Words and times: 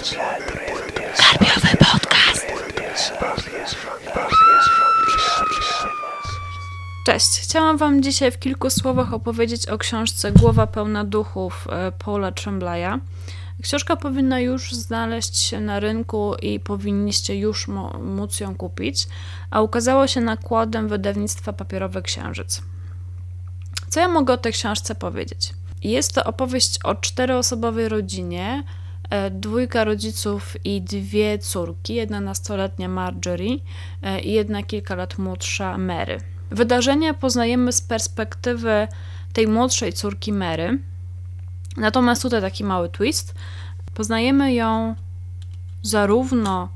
Karpiowy 0.00 1.76
podcast. 1.76 2.46
Cześć. 7.06 7.40
Chciałam 7.40 7.76
Wam 7.76 8.02
dzisiaj 8.02 8.30
w 8.30 8.38
kilku 8.38 8.70
słowach 8.70 9.14
opowiedzieć 9.14 9.66
o 9.66 9.78
książce 9.78 10.32
Głowa 10.32 10.66
pełna 10.66 11.04
duchów 11.04 11.68
e, 11.70 11.92
Paula 11.92 12.32
Tremblaya. 12.32 13.00
Książka 13.62 13.96
powinna 13.96 14.40
już 14.40 14.72
znaleźć 14.72 15.36
się 15.36 15.60
na 15.60 15.80
rynku 15.80 16.34
i 16.42 16.60
powinniście 16.60 17.36
już 17.38 17.68
móc 18.02 18.40
ją 18.40 18.54
kupić, 18.54 19.08
a 19.50 19.62
ukazała 19.62 20.08
się 20.08 20.20
nakładem 20.20 20.88
wydawnictwa 20.88 21.52
Papierowy 21.52 22.02
Księżyc. 22.02 22.62
Co 23.88 24.00
ja 24.00 24.08
mogę 24.08 24.34
o 24.34 24.38
tej 24.38 24.52
książce 24.52 24.94
powiedzieć? 24.94 25.54
Jest 25.82 26.12
to 26.12 26.24
opowieść 26.24 26.78
o 26.84 26.94
czteroosobowej 26.94 27.88
rodzinie, 27.88 28.64
dwójka 29.30 29.84
rodziców 29.84 30.56
i 30.64 30.82
dwie 30.82 31.38
córki, 31.38 31.94
jedna 31.94 32.20
nastoletnia 32.20 32.88
Marjorie 32.88 33.56
e, 34.02 34.20
i 34.20 34.32
jedna 34.32 34.62
kilka 34.62 34.94
lat 34.94 35.18
młodsza 35.18 35.78
Mary. 35.78 36.20
Wydarzenia 36.50 37.14
poznajemy 37.14 37.72
z 37.72 37.80
perspektywy 37.80 38.88
tej 39.32 39.48
młodszej 39.48 39.92
córki 39.92 40.32
Mary, 40.32 40.78
natomiast 41.76 42.22
tutaj 42.22 42.40
taki 42.40 42.64
mały 42.64 42.88
twist. 42.88 43.34
Poznajemy 43.94 44.54
ją 44.54 44.94
zarówno 45.82 46.68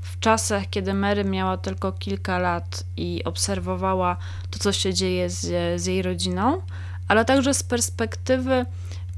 w 0.00 0.18
czasach, 0.20 0.70
kiedy 0.70 0.94
Mary 0.94 1.24
miała 1.24 1.56
tylko 1.56 1.92
kilka 1.92 2.38
lat 2.38 2.84
i 2.96 3.24
obserwowała 3.24 4.16
to, 4.50 4.58
co 4.58 4.72
się 4.72 4.94
dzieje 4.94 5.30
z, 5.30 5.40
z 5.82 5.86
jej 5.86 6.02
rodziną, 6.02 6.62
ale 7.08 7.24
także 7.24 7.54
z 7.54 7.62
perspektywy 7.62 8.66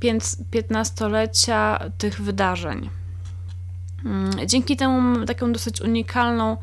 15-lecia 0.01 1.79
tych 1.99 2.21
wydarzeń. 2.21 2.91
Mm, 4.05 4.49
dzięki 4.49 4.77
temu 4.77 5.01
mamy 5.01 5.27
taką 5.27 5.53
dosyć 5.53 5.81
unikalną 5.81 6.57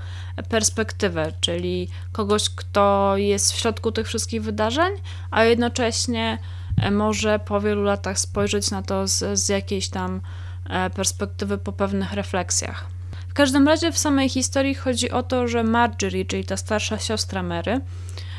perspektywę, 0.49 1.31
czyli 1.41 1.87
kogoś, 2.11 2.49
kto 2.49 3.13
jest 3.17 3.51
w 3.51 3.59
środku 3.59 3.91
tych 3.91 4.07
wszystkich 4.07 4.43
wydarzeń, 4.43 4.93
a 5.31 5.43
jednocześnie 5.43 6.37
e, 6.81 6.91
może 6.91 7.39
po 7.39 7.61
wielu 7.61 7.83
latach 7.83 8.19
spojrzeć 8.19 8.71
na 8.71 8.81
to 8.81 9.07
z, 9.07 9.39
z 9.39 9.49
jakiejś 9.49 9.89
tam 9.89 10.21
e, 10.69 10.89
perspektywy 10.89 11.57
po 11.57 11.71
pewnych 11.71 12.13
refleksjach. 12.13 12.85
W 13.27 13.33
każdym 13.33 13.67
razie 13.67 13.91
w 13.91 13.97
samej 13.97 14.29
historii 14.29 14.75
chodzi 14.75 15.11
o 15.11 15.23
to, 15.23 15.47
że 15.47 15.63
Marjorie, 15.63 16.25
czyli 16.25 16.45
ta 16.45 16.57
starsza 16.57 16.97
siostra 16.97 17.43
Mary, 17.43 17.81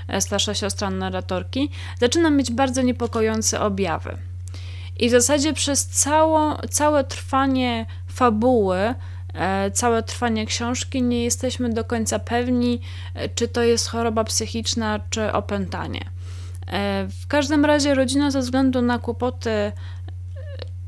e, 0.08 0.20
starsza 0.20 0.54
siostra 0.54 0.90
narratorki, 0.90 1.70
zaczyna 2.00 2.30
mieć 2.30 2.52
bardzo 2.52 2.82
niepokojące 2.82 3.60
objawy. 3.60 4.18
I 4.98 5.08
w 5.08 5.10
zasadzie 5.10 5.52
przez 5.52 5.86
całą, 5.86 6.56
całe 6.70 7.04
trwanie 7.04 7.86
fabuły, 8.06 8.94
e, 9.34 9.70
całe 9.70 10.02
trwanie 10.02 10.46
książki 10.46 11.02
nie 11.02 11.24
jesteśmy 11.24 11.70
do 11.70 11.84
końca 11.84 12.18
pewni, 12.18 12.80
e, 13.14 13.28
czy 13.28 13.48
to 13.48 13.62
jest 13.62 13.88
choroba 13.88 14.24
psychiczna, 14.24 15.00
czy 15.10 15.32
opętanie. 15.32 16.00
W 17.22 17.26
każdym 17.26 17.64
razie 17.64 17.94
rodzina 17.94 18.30
ze 18.30 18.40
względu 18.40 18.82
na 18.82 18.98
kłopoty 18.98 19.72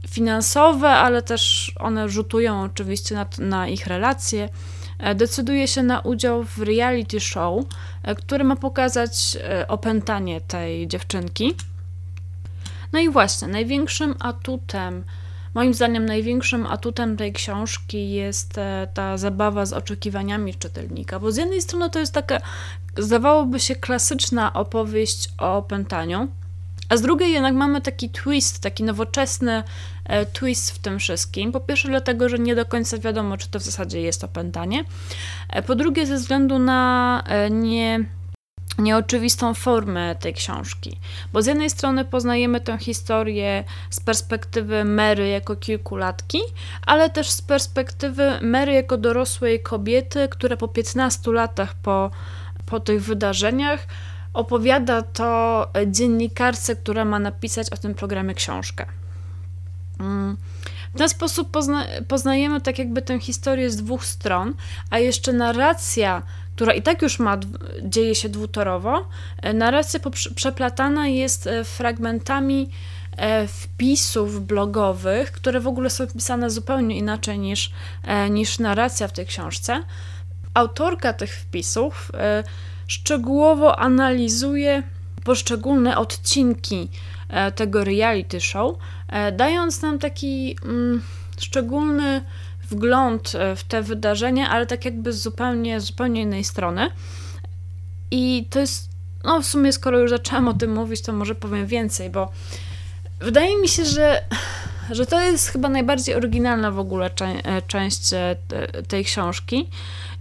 finansowe, 0.09 0.89
ale 0.89 1.23
też 1.23 1.73
one 1.79 2.09
rzutują 2.09 2.63
oczywiście 2.63 3.15
na, 3.15 3.27
na 3.39 3.69
ich 3.69 3.87
relacje. 3.87 4.49
E, 4.99 5.15
decyduje 5.15 5.69
się 5.69 5.83
na 5.83 6.01
udział 6.01 6.45
w 6.45 6.59
reality 6.59 7.21
show, 7.21 7.65
e, 8.03 8.15
który 8.15 8.45
ma 8.45 8.57
pokazać 8.57 9.37
e, 9.37 9.69
opętanie 9.69 10.41
tej 10.41 10.89
dziewczynki. 10.89 11.55
No 12.97 13.03
i 13.03 13.11
właśnie, 13.11 13.49
największym 13.49 14.15
atutem, 14.19 15.05
moim 15.55 15.75
zdaniem, 15.75 16.07
największym 16.07 16.67
atutem 16.67 17.17
tej 17.17 17.33
książki 17.33 18.11
jest 18.11 18.55
ta 18.95 19.17
zabawa 19.17 19.67
z 19.67 19.73
oczekiwaniami 19.73 20.55
czytelnika, 20.55 21.21
bo 21.21 21.33
z 21.33 21.37
jednej 21.37 21.63
strony 21.63 21.91
to 21.91 21.99
jest 21.99 22.13
taka, 22.13 22.41
zdawałoby 22.99 23.61
się, 23.61 23.75
klasyczna 23.75 24.53
opowieść 24.53 25.29
o 25.39 25.57
opętaniu 25.57 26.29
a 26.89 26.97
z 26.97 27.03
drugiej 27.03 27.33
jednak 27.33 27.55
mamy 27.55 27.81
taki 27.81 28.11
twist, 28.11 28.63
taki 28.63 28.85
nowoczesny 28.85 29.63
e, 30.05 30.27
twist 30.27 30.71
w 30.71 30.79
tym 30.79 30.99
wszystkim. 30.99 31.53
Po 31.53 31.61
pierwsze 31.61 31.89
dlatego, 31.89 32.29
że 32.29 32.39
nie 32.39 32.55
do 32.55 32.67
końca 32.67 32.99
wiadomo, 32.99 33.37
czy 33.37 33.49
to 33.49 33.59
w 33.59 33.63
zasadzie 33.63 34.01
jest 34.01 34.25
opętanie. 34.25 34.85
E, 35.51 35.63
po 35.63 35.75
drugie 35.75 36.07
ze 36.07 36.17
względu 36.17 36.59
na 36.59 37.23
e, 37.27 37.51
nie 37.51 38.05
nieoczywistą 38.79 39.55
formę 39.55 40.15
tej 40.15 40.35
książki. 40.35 40.99
Bo 41.33 41.43
z 41.43 41.47
jednej 41.47 41.71
strony 41.71 42.05
poznajemy 42.05 42.61
tę 42.61 42.79
historię 42.79 43.65
z 43.91 44.01
perspektywy 44.01 44.85
Mary 44.85 45.29
jako 45.29 45.57
kilkulatki, 45.57 46.39
ale 46.87 47.11
też 47.11 47.31
z 47.31 47.43
perspektywy 47.43 48.39
Mary 48.43 48.73
jako 48.73 48.97
dorosłej 48.97 49.61
kobiety, 49.63 50.29
która 50.29 50.57
po 50.57 50.69
15 50.69 51.33
latach 51.33 51.75
po, 51.75 52.11
po 52.67 52.81
tych 52.81 53.05
wydarzeniach 53.05 53.87
opowiada 54.33 55.03
to 55.03 55.69
dziennikarce, 55.87 56.77
która 56.77 57.05
ma 57.05 57.19
napisać 57.19 57.71
o 57.71 57.77
tym 57.77 57.95
programie 57.95 58.35
książkę. 58.35 58.87
Mm. 60.01 60.37
W 60.95 60.99
ten 60.99 61.09
sposób 61.09 61.51
pozna 61.51 61.87
poznajemy 62.09 62.61
tak 62.61 62.79
jakby 62.79 63.03
tę 63.03 63.21
historię 63.21 63.71
z 63.71 63.77
dwóch 63.77 64.05
stron, 64.05 64.55
a 64.91 64.99
jeszcze 64.99 65.33
narracja, 65.33 66.23
która 66.57 66.75
i 66.75 66.83
tak 66.83 67.03
już 67.03 67.19
ma, 67.19 67.39
dzieje 67.83 68.15
się 68.15 68.29
dwutorowo, 68.29 69.09
e, 69.43 69.53
narracja 69.55 70.01
przeplatana 70.35 71.09
jest 71.09 71.47
e, 71.47 71.65
fragmentami 71.65 72.71
e, 73.17 73.47
wpisów 73.49 74.47
blogowych, 74.47 75.33
które 75.33 75.61
w 75.61 75.67
ogóle 75.67 75.91
są 75.91 76.07
pisane 76.07 76.51
zupełnie 76.51 76.97
inaczej 76.97 77.39
niż, 77.39 77.71
niż 78.31 78.59
narracja 78.59 79.09
w 79.09 79.13
tej 79.13 79.27
książce. 79.27 79.83
Autorka 80.55 81.13
tych 81.13 81.35
wpisów 81.35 82.13
szczegółowo 82.87 83.79
analizuje 83.79 84.83
poszczególne 85.25 85.99
odcinki 85.99 86.89
tego 87.55 87.85
reality 87.85 88.41
show, 88.41 88.77
dając 89.33 89.83
nam 89.83 89.99
taki 89.99 90.57
mm, 90.65 91.03
szczególny 91.41 92.25
wgląd 92.71 93.35
e, 93.35 93.57
w 93.57 93.65
te 93.65 93.83
wydarzenia, 93.83 94.51
ale 94.51 94.67
tak 94.67 94.85
jakby 94.85 95.13
z 95.13 95.23
zupełnie, 95.23 95.81
zupełnie 95.81 96.23
innej 96.23 96.45
strony. 96.45 96.91
I 98.11 98.47
to 98.51 98.61
jest, 98.61 98.91
no 99.25 99.41
w 99.41 99.47
sumie 99.47 99.73
skoro 99.73 99.99
już 99.99 100.11
zaczęłam 100.11 100.49
o 100.49 100.55
tym 100.55 100.75
mówić, 100.75 101.03
to 101.03 101.13
może 101.13 101.35
powiem 101.35 101.67
więcej, 101.67 102.11
bo 102.11 102.33
wydaje 103.21 103.61
mi 103.61 103.69
się, 103.69 103.85
że, 103.85 104.23
że 104.91 105.07
to 105.07 105.21
jest 105.21 105.49
chyba 105.49 105.69
najbardziej 105.69 106.15
oryginalna 106.15 106.71
w 106.71 106.79
ogóle 106.79 107.11
część 107.67 108.01
tej 108.89 109.05
książki. 109.05 109.71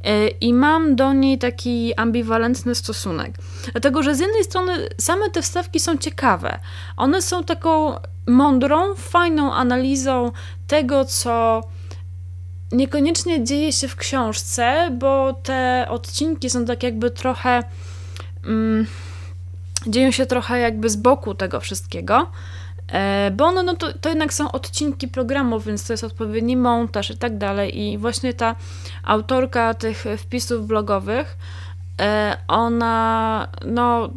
E, 0.06 0.27
I 0.27 0.53
mam 0.53 0.95
do 0.95 1.13
niej 1.13 1.38
taki 1.38 1.95
ambiwalentny 1.95 2.75
stosunek. 2.75 3.38
Dlatego, 3.72 4.03
że 4.03 4.16
z 4.16 4.19
jednej 4.19 4.44
strony 4.44 4.89
same 4.97 5.29
te 5.29 5.41
wstawki 5.41 5.79
są 5.79 5.97
ciekawe. 5.97 6.59
One 6.97 7.22
są 7.22 7.44
taką 7.44 7.95
mądrą, 8.27 8.95
fajną 8.95 9.53
analizą 9.53 10.31
tego, 10.67 11.06
co 11.06 11.63
niekoniecznie 12.71 13.43
dzieje 13.43 13.73
się 13.73 13.87
w 13.87 13.95
książce, 13.95 14.89
bo 14.91 15.33
te 15.33 15.85
odcinki 15.89 16.49
są 16.49 16.65
tak 16.65 16.83
jakby 16.83 17.11
trochę. 17.11 17.63
Mm, 18.45 18.87
dzieją 19.87 20.11
się 20.11 20.25
trochę 20.25 20.59
jakby 20.59 20.89
z 20.89 20.95
boku 20.95 21.35
tego 21.35 21.59
wszystkiego. 21.59 22.31
E, 22.91 23.31
bo 23.31 23.45
one, 23.45 23.63
no 23.63 23.75
to, 23.75 23.93
to 23.93 24.09
jednak 24.09 24.33
są 24.33 24.51
odcinki 24.51 25.07
programów, 25.07 25.65
więc 25.65 25.87
to 25.87 25.93
jest 25.93 26.03
odpowiedni 26.03 26.57
montaż 26.57 27.09
i 27.09 27.17
tak 27.17 27.37
dalej. 27.37 27.79
I 27.79 27.97
właśnie 27.97 28.33
ta 28.33 28.55
autorka 29.03 29.73
tych 29.73 30.05
wpisów 30.17 30.67
blogowych, 30.67 31.37
e, 32.01 32.37
ona 32.47 33.47
no 33.65 34.09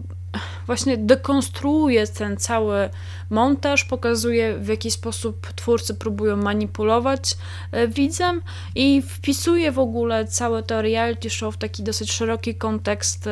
właśnie 0.66 0.96
dekonstruuje 0.96 2.06
ten 2.06 2.36
cały 2.36 2.90
montaż, 3.30 3.84
pokazuje 3.84 4.58
w 4.58 4.68
jaki 4.68 4.90
sposób 4.90 5.52
twórcy 5.52 5.94
próbują 5.94 6.36
manipulować 6.36 7.36
e, 7.72 7.88
widzem 7.88 8.42
i 8.74 9.02
wpisuje 9.02 9.72
w 9.72 9.78
ogóle 9.78 10.26
całe 10.26 10.62
to 10.62 10.82
reality 10.82 11.30
show 11.30 11.54
w 11.54 11.58
taki 11.58 11.82
dosyć 11.82 12.12
szeroki 12.12 12.54
kontekst 12.54 13.28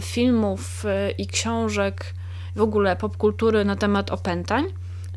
filmów 0.00 0.84
i 1.18 1.26
książek 1.26 2.14
w 2.56 2.60
ogóle 2.60 2.96
popkultury 2.96 3.64
na 3.64 3.76
temat 3.76 4.10
opętań, 4.10 4.64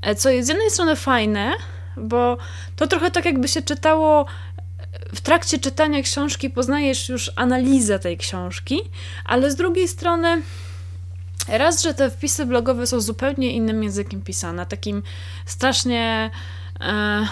e, 0.01 0.15
co 0.15 0.30
jest 0.30 0.48
z 0.48 0.50
jednej 0.50 0.69
strony 0.69 0.95
fajne, 0.95 1.51
bo 1.98 2.38
to 2.75 2.88
trochę 2.88 3.12
tak 3.12 3.25
jakby 3.25 3.48
się 3.48 3.62
czytało 3.62 4.25
w 5.15 5.21
trakcie 5.21 5.59
czytania 5.59 6.01
książki 6.01 6.50
poznajesz 6.50 7.09
już 7.09 7.31
analizę 7.36 8.00
tej 8.00 8.18
książki, 8.18 8.81
ale 9.25 9.51
z 9.51 9.56
drugiej 9.56 9.88
strony 9.88 10.42
raz, 11.47 11.83
że 11.83 11.94
te 11.94 12.09
wpisy 12.09 12.45
blogowe 12.45 12.88
są 12.88 13.01
zupełnie 13.01 13.51
innym 13.51 13.83
językiem 13.83 14.21
pisane, 14.21 14.65
takim 14.65 15.03
strasznie 15.45 16.31
e, 16.79 17.27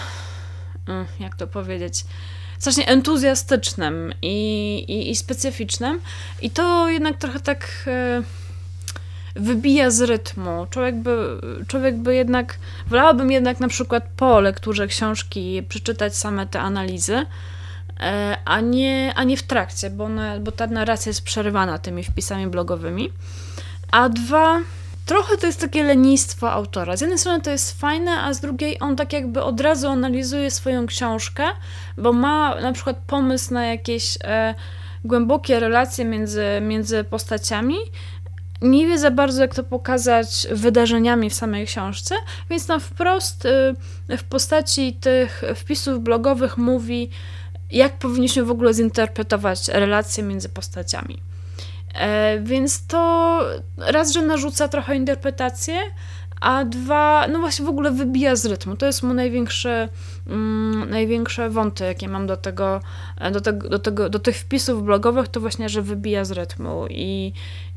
e 0.88 1.06
jak 1.20 1.36
to 1.36 1.46
powiedzieć, 1.46 2.04
strasznie 2.58 2.86
entuzjastycznym 2.86 4.12
i, 4.22 4.74
i, 4.88 5.10
i 5.10 5.16
specyficznym 5.16 6.00
i 6.42 6.50
to 6.50 6.88
jednak 6.88 7.16
trochę 7.16 7.40
tak 7.40 7.84
e, 7.86 8.22
wybija 9.36 9.90
z 9.90 10.00
rytmu. 10.00 10.66
Człowiek 10.70 10.96
by, 10.96 11.40
człowiek 11.68 11.96
by 11.96 12.14
jednak, 12.14 12.58
wolałabym 12.86 13.30
jednak 13.30 13.60
na 13.60 13.68
przykład 13.68 14.04
po 14.16 14.40
lekturze 14.40 14.86
książki 14.86 15.62
przeczytać 15.68 16.16
same 16.16 16.46
te 16.46 16.60
analizy, 16.60 17.26
e, 18.00 18.36
a 18.44 18.60
nie, 18.60 19.12
a 19.16 19.24
nie 19.24 19.36
w 19.36 19.42
trakcie, 19.42 19.90
bo, 19.90 20.04
one, 20.04 20.40
bo 20.40 20.52
ta 20.52 20.66
narracja 20.66 21.10
jest 21.10 21.22
przerywana 21.22 21.78
tymi 21.78 22.04
wpisami 22.04 22.46
blogowymi. 22.46 23.12
A 23.90 24.08
dwa, 24.08 24.60
trochę 25.06 25.36
to 25.36 25.46
jest 25.46 25.60
takie 25.60 25.84
lenistwo 25.84 26.52
autora. 26.52 26.96
Z 26.96 27.00
jednej 27.00 27.18
strony 27.18 27.40
to 27.40 27.50
jest 27.50 27.80
fajne, 27.80 28.10
a 28.10 28.34
z 28.34 28.40
drugiej 28.40 28.80
on 28.80 28.96
tak 28.96 29.12
jakby 29.12 29.42
od 29.42 29.60
razu 29.60 29.88
analizuje 29.88 30.50
swoją 30.50 30.86
książkę, 30.86 31.44
bo 31.98 32.12
ma 32.12 32.60
na 32.60 32.72
przykład 32.72 32.96
pomysł 33.06 33.54
na 33.54 33.66
jakieś 33.66 34.18
e, 34.24 34.54
głębokie 35.04 35.60
relacje 35.60 36.04
między, 36.04 36.44
między 36.60 37.04
postaciami. 37.04 37.76
Nie 38.62 38.86
wie 38.86 38.98
za 38.98 39.10
bardzo, 39.10 39.42
jak 39.42 39.54
to 39.54 39.64
pokazać 39.64 40.46
wydarzeniami 40.50 41.30
w 41.30 41.34
samej 41.34 41.66
książce, 41.66 42.14
więc 42.50 42.66
tam 42.66 42.80
wprost 42.80 43.46
e, 43.46 44.16
w 44.16 44.24
postaci 44.24 44.92
tych 44.92 45.42
wpisów 45.54 46.02
blogowych 46.02 46.58
mówi, 46.58 47.10
jak 47.70 47.98
powinniśmy 47.98 48.44
w 48.44 48.50
ogóle 48.50 48.74
zinterpretować 48.74 49.68
relacje 49.68 50.24
między 50.24 50.48
postaciami. 50.48 51.35
E, 51.98 52.40
więc 52.42 52.86
to 52.86 53.40
raz, 53.76 54.12
że 54.12 54.22
narzuca 54.22 54.68
trochę 54.68 54.96
interpretację, 54.96 55.76
a 56.40 56.64
dwa, 56.64 57.28
no 57.28 57.38
właśnie 57.38 57.64
w 57.64 57.68
ogóle 57.68 57.90
wybija 57.90 58.36
z 58.36 58.46
rytmu. 58.46 58.76
To 58.76 58.86
jest 58.86 59.02
mu 59.02 59.14
największe, 59.14 59.88
mm, 60.26 60.90
największe 60.90 61.50
wąty, 61.50 61.84
jakie 61.84 62.08
mam 62.08 62.26
do 62.26 62.36
tego, 62.36 62.80
do 63.32 63.40
tego, 63.40 63.68
do 63.68 63.78
tego, 63.78 64.08
do 64.08 64.18
tych 64.18 64.36
wpisów 64.36 64.84
blogowych, 64.84 65.28
to 65.28 65.40
właśnie, 65.40 65.68
że 65.68 65.82
wybija 65.82 66.24
z 66.24 66.30
rytmu 66.30 66.86
i, 66.90 67.32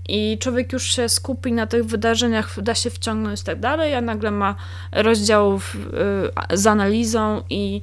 i 0.07 0.37
człowiek 0.37 0.73
już 0.73 0.95
się 0.95 1.09
skupi 1.09 1.53
na 1.53 1.67
tych 1.67 1.85
wydarzeniach, 1.85 2.61
da 2.61 2.75
się 2.75 2.89
wciągnąć 2.89 3.41
i 3.41 3.43
tak 3.43 3.59
dalej, 3.59 3.95
a 3.95 4.01
nagle 4.01 4.31
ma 4.31 4.55
rozdział 4.91 5.59
w, 5.59 5.75
y, 5.75 6.57
z 6.57 6.67
analizą 6.67 7.41
i, 7.49 7.81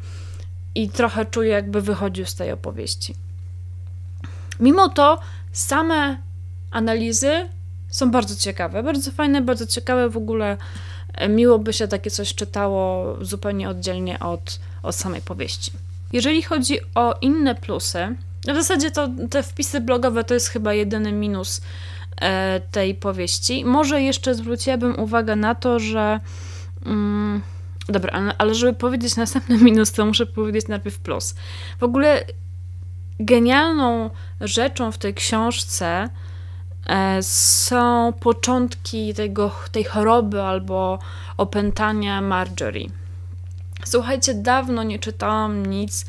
i 0.74 0.88
trochę 0.88 1.26
czuje, 1.26 1.50
jakby 1.50 1.80
wychodził 1.80 2.26
z 2.26 2.34
tej 2.34 2.52
opowieści. 2.52 3.14
Mimo 4.60 4.88
to 4.88 5.18
same 5.52 6.25
analizy 6.76 7.48
są 7.88 8.10
bardzo 8.10 8.36
ciekawe, 8.36 8.82
bardzo 8.82 9.12
fajne, 9.12 9.42
bardzo 9.42 9.66
ciekawe. 9.66 10.10
W 10.10 10.16
ogóle 10.16 10.56
e, 11.14 11.28
miło 11.28 11.58
by 11.58 11.72
się 11.72 11.88
takie 11.88 12.10
coś 12.10 12.34
czytało 12.34 13.16
zupełnie 13.24 13.68
oddzielnie 13.68 14.18
od, 14.20 14.60
od 14.82 14.94
samej 14.94 15.20
powieści. 15.20 15.72
Jeżeli 16.12 16.42
chodzi 16.42 16.78
o 16.94 17.14
inne 17.20 17.54
plusy, 17.54 18.16
w 18.42 18.54
zasadzie 18.54 18.90
to 18.90 19.08
te 19.30 19.42
wpisy 19.42 19.80
blogowe 19.80 20.24
to 20.24 20.34
jest 20.34 20.48
chyba 20.48 20.74
jedyny 20.74 21.12
minus 21.12 21.60
e, 22.20 22.60
tej 22.70 22.94
powieści. 22.94 23.64
Może 23.64 24.02
jeszcze 24.02 24.34
zwróciłabym 24.34 25.00
uwagę 25.00 25.36
na 25.36 25.54
to, 25.54 25.78
że. 25.78 26.20
Mm, 26.86 27.42
dobra, 27.88 28.12
ale, 28.12 28.34
ale 28.38 28.54
żeby 28.54 28.72
powiedzieć 28.72 29.16
następny 29.16 29.58
minus, 29.66 29.92
to 29.92 30.06
muszę 30.06 30.26
powiedzieć 30.26 30.68
najpierw 30.68 30.98
plus. 30.98 31.34
W 31.78 31.82
ogóle 31.82 32.24
genialną 33.20 34.10
rzeczą 34.40 34.92
w 34.92 34.98
tej 34.98 35.14
książce 35.14 36.08
są 37.22 38.12
początki 38.20 39.14
tego, 39.14 39.50
tej 39.72 39.84
choroby 39.84 40.42
albo 40.42 40.98
opętania 41.36 42.20
Marjorie. 42.20 42.88
Słuchajcie, 43.84 44.34
dawno 44.34 44.82
nie 44.82 44.98
czytałam 44.98 45.66
nic 45.66 46.06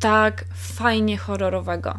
tak 0.00 0.44
fajnie 0.54 1.18
horrorowego. 1.18 1.98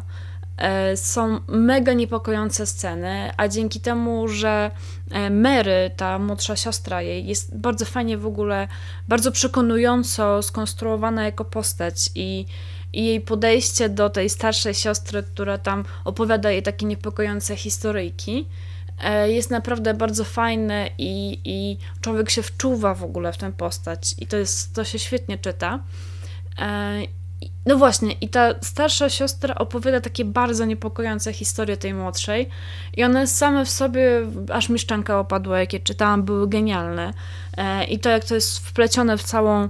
E, 0.56 0.96
są 0.96 1.40
mega 1.48 1.92
niepokojące 1.92 2.66
sceny, 2.66 3.30
a 3.36 3.48
dzięki 3.48 3.80
temu, 3.80 4.28
że 4.28 4.70
e, 5.10 5.30
Mary, 5.30 5.90
ta 5.96 6.18
młodsza 6.18 6.56
siostra 6.56 7.02
jej, 7.02 7.26
jest 7.26 7.56
bardzo 7.56 7.84
fajnie 7.84 8.18
w 8.18 8.26
ogóle, 8.26 8.68
bardzo 9.08 9.32
przekonująco 9.32 10.42
skonstruowana 10.42 11.24
jako 11.24 11.44
postać 11.44 12.10
i 12.14 12.46
i 12.92 13.06
jej 13.06 13.20
podejście 13.20 13.88
do 13.88 14.10
tej 14.10 14.30
starszej 14.30 14.74
siostry, 14.74 15.22
która 15.22 15.58
tam 15.58 15.84
opowiada 16.04 16.50
jej 16.50 16.62
takie 16.62 16.86
niepokojące 16.86 17.56
historyjki, 17.56 18.46
e, 19.04 19.30
jest 19.30 19.50
naprawdę 19.50 19.94
bardzo 19.94 20.24
fajne 20.24 20.90
i, 20.98 21.40
i 21.44 21.78
człowiek 22.00 22.30
się 22.30 22.42
wczuwa 22.42 22.94
w 22.94 23.04
ogóle 23.04 23.32
w 23.32 23.36
tę 23.36 23.52
postać 23.52 24.14
i 24.18 24.26
to, 24.26 24.36
jest, 24.36 24.74
to 24.74 24.84
się 24.84 24.98
świetnie 24.98 25.38
czyta. 25.38 25.78
E, 26.58 27.00
no 27.66 27.76
właśnie, 27.76 28.12
i 28.12 28.28
ta 28.28 28.54
starsza 28.60 29.10
siostra 29.10 29.54
opowiada 29.54 30.00
takie 30.00 30.24
bardzo 30.24 30.64
niepokojące 30.64 31.32
historie 31.32 31.76
tej 31.76 31.94
młodszej 31.94 32.48
i 32.96 33.04
one 33.04 33.26
same 33.26 33.64
w 33.64 33.70
sobie, 33.70 34.10
aż 34.52 34.68
mi 34.68 34.78
szczęka 34.78 35.18
opadła, 35.18 35.60
jakie 35.60 35.80
czytałam, 35.80 36.22
były 36.22 36.48
genialne. 36.48 37.14
E, 37.56 37.84
I 37.84 37.98
to, 37.98 38.10
jak 38.10 38.24
to 38.24 38.34
jest 38.34 38.58
wplecione 38.58 39.18
w 39.18 39.22
całą, 39.22 39.68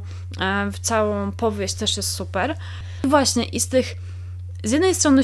w 0.73 0.79
całą 0.79 1.33
powieść 1.33 1.75
też 1.75 1.97
jest 1.97 2.11
super. 2.11 2.57
Właśnie, 3.05 3.45
i 3.45 3.61
z 3.61 3.69
tych 3.69 3.97
z 4.65 4.71
jednej 4.73 4.95
strony 4.95 5.23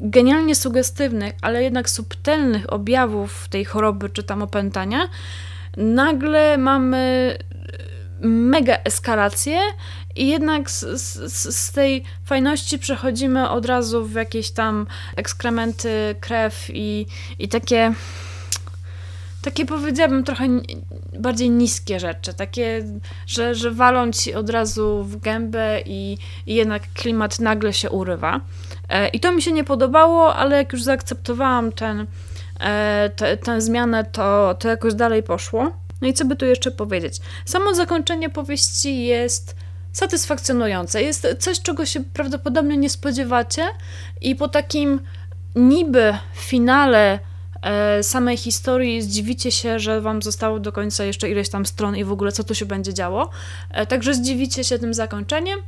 genialnie 0.00 0.54
sugestywnych, 0.54 1.32
ale 1.42 1.62
jednak 1.62 1.90
subtelnych 1.90 2.72
objawów 2.72 3.48
tej 3.48 3.64
choroby 3.64 4.10
czy 4.10 4.22
tam 4.22 4.42
opętania, 4.42 5.08
nagle 5.76 6.58
mamy 6.58 7.36
e, 8.22 8.26
mega 8.26 8.76
eskalację 8.84 9.58
i 10.16 10.28
jednak 10.28 10.70
z, 10.70 10.80
z, 10.80 11.56
z, 11.56 11.72
tej 11.72 12.04
fajności 12.24 12.78
przechodzimy 12.78 13.48
od 13.48 13.66
razu 13.66 14.04
w 14.04 14.14
jakieś 14.14 14.50
tam 14.50 14.86
ekskrementy, 15.16 16.14
krew 16.20 16.66
i, 16.68 17.06
i 17.38 17.48
takie 17.48 17.94
takie 19.48 19.66
powiedziałabym 19.66 20.24
trochę 20.24 20.48
bardziej 21.18 21.50
niskie 21.50 22.00
rzeczy, 22.00 22.34
takie, 22.34 22.84
że, 23.26 23.54
że 23.54 23.70
walą 23.70 24.12
ci 24.12 24.34
od 24.34 24.50
razu 24.50 25.04
w 25.04 25.16
gębę 25.16 25.80
i, 25.86 26.18
i 26.46 26.54
jednak 26.54 26.82
klimat 26.94 27.40
nagle 27.40 27.72
się 27.72 27.90
urywa. 27.90 28.40
E, 28.88 29.08
I 29.08 29.20
to 29.20 29.32
mi 29.32 29.42
się 29.42 29.52
nie 29.52 29.64
podobało, 29.64 30.34
ale 30.34 30.56
jak 30.56 30.72
już 30.72 30.82
zaakceptowałam 30.82 31.72
ten, 31.72 32.06
e, 32.60 33.10
te, 33.16 33.36
tę 33.36 33.60
zmianę, 33.60 34.04
to, 34.04 34.54
to 34.58 34.68
jakoś 34.68 34.94
dalej 34.94 35.22
poszło. 35.22 35.72
No 36.00 36.08
i 36.08 36.12
co 36.12 36.24
by 36.24 36.36
tu 36.36 36.46
jeszcze 36.46 36.70
powiedzieć? 36.70 37.16
Samo 37.44 37.74
zakończenie 37.74 38.30
powieści 38.30 39.04
jest 39.06 39.56
satysfakcjonujące. 39.92 41.02
Jest 41.02 41.26
coś, 41.38 41.60
czego 41.60 41.86
się 41.86 42.00
prawdopodobnie 42.00 42.76
nie 42.76 42.90
spodziewacie, 42.90 43.62
i 44.20 44.36
po 44.36 44.48
takim 44.48 45.00
niby 45.54 46.18
finale 46.34 47.18
samej 48.02 48.36
historii 48.36 49.02
zdziwicie 49.02 49.52
się, 49.52 49.78
że 49.78 50.00
wam 50.00 50.22
zostało 50.22 50.60
do 50.60 50.72
końca 50.72 51.04
jeszcze 51.04 51.30
ileś 51.30 51.48
tam 51.48 51.66
stron 51.66 51.96
i 51.96 52.04
w 52.04 52.12
ogóle 52.12 52.32
co 52.32 52.44
tu 52.44 52.54
się 52.54 52.66
będzie 52.66 52.94
działo. 52.94 53.30
E, 53.70 53.86
także 53.86 54.14
zdziwicie 54.14 54.64
się 54.64 54.78
tym 54.78 54.94
zakończeniem, 54.94 55.58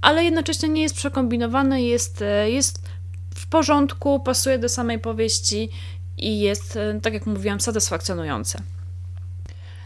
ale 0.00 0.24
jednocześnie 0.24 0.68
nie 0.68 0.82
jest 0.82 0.94
przekombinowane, 0.94 1.82
jest, 1.82 2.22
e, 2.22 2.50
jest 2.50 2.88
w 3.34 3.46
porządku, 3.46 4.20
pasuje 4.20 4.58
do 4.58 4.68
samej 4.68 4.98
powieści 4.98 5.70
i 6.18 6.40
jest, 6.40 6.78
tak 7.02 7.14
jak 7.14 7.26
mówiłam, 7.26 7.60
satysfakcjonujące. 7.60 8.62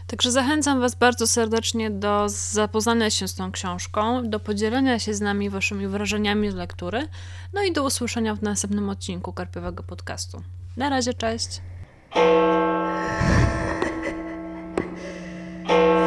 Także 0.07 0.31
zachęcam 0.31 0.79
Was 0.79 0.95
bardzo 0.95 1.27
serdecznie 1.27 1.91
do 1.91 2.25
zapoznania 2.29 3.09
się 3.09 3.27
z 3.27 3.35
tą 3.35 3.51
książką, 3.51 4.29
do 4.29 4.39
podzielenia 4.39 4.99
się 4.99 5.13
z 5.13 5.21
nami 5.21 5.49
Waszymi 5.49 5.87
wrażeniami 5.87 6.51
z 6.51 6.55
lektury, 6.55 7.07
no 7.53 7.63
i 7.63 7.73
do 7.73 7.83
usłyszenia 7.83 8.35
w 8.35 8.41
następnym 8.41 8.89
odcinku 8.89 9.33
Karpiowego 9.33 9.83
Podcastu. 9.83 10.43
Na 10.77 10.89
razie, 10.89 11.13
cześć. 11.13 11.61